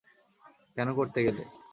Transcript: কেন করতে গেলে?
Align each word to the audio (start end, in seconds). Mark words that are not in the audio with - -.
কেন 0.77 0.87
করতে 0.97 1.19
গেলে? 1.25 1.43